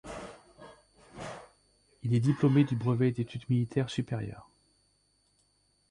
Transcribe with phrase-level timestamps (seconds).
[2.01, 4.49] Il est diplômé du brevet d'études militaires supérieures.